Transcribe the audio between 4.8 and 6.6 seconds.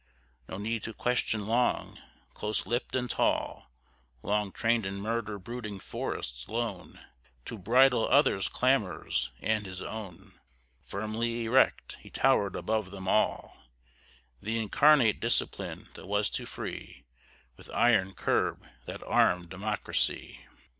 in murder brooding forests